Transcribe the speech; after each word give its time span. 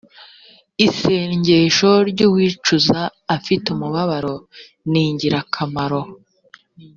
isengesho 0.87 1.91
ry 2.09 2.19
uwicuza 2.27 2.99
afite 3.35 3.65
umubabaro 3.75 4.35
ningirakamaro 4.91 6.01